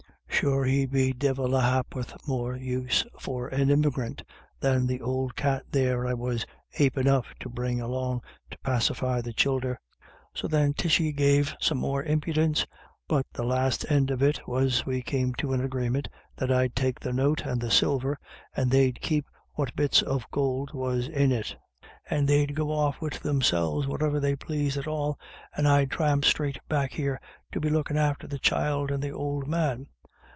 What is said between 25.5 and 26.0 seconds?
and I'd